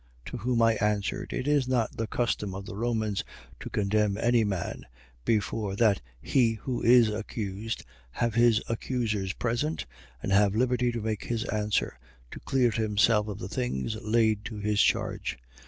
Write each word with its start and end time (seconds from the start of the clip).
25:16. 0.25 0.31
To 0.31 0.37
whom 0.37 0.61
I 0.63 0.73
answered: 0.77 1.31
it 1.31 1.47
is 1.47 1.67
not 1.67 1.95
the 1.95 2.07
custom 2.07 2.55
of 2.55 2.65
the 2.65 2.75
Romans 2.75 3.23
to 3.59 3.69
condemn 3.69 4.17
any 4.17 4.43
man, 4.43 4.87
before 5.25 5.75
that 5.75 6.01
he 6.19 6.53
who 6.53 6.81
is 6.81 7.07
accused 7.09 7.83
have 8.13 8.33
his 8.33 8.63
accusers 8.67 9.33
present 9.33 9.85
and 10.23 10.31
have 10.31 10.55
liberty 10.55 10.91
to 10.91 11.01
make 11.01 11.25
his 11.25 11.43
answer, 11.43 11.99
to 12.31 12.39
clear 12.39 12.71
himself 12.71 13.27
of 13.27 13.37
the 13.37 13.47
things 13.47 13.95
laid 14.01 14.43
to 14.45 14.55
his 14.57 14.81
charge. 14.81 15.37